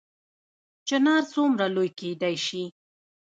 [0.87, 2.63] چنار څومره لوی کیدی شي؟